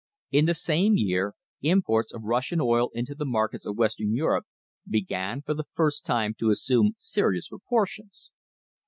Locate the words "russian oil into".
2.23-3.13